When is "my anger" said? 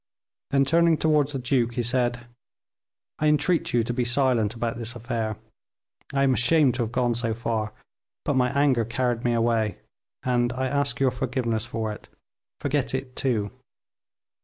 8.33-8.83